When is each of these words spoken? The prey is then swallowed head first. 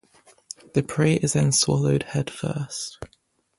The 0.73 0.81
prey 0.81 1.13
is 1.17 1.33
then 1.33 1.51
swallowed 1.51 2.01
head 2.01 2.31
first. 2.31 2.97